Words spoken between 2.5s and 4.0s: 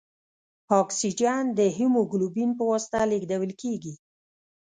په واسطه لېږدوال کېږي.